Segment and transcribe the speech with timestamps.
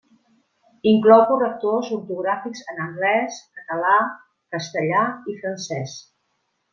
[0.91, 3.93] Inclou correctors ortogràfics en anglès, català,
[4.57, 5.03] castellà
[5.35, 5.95] i francès.